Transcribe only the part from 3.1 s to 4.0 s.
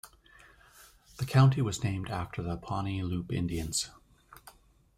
Indians.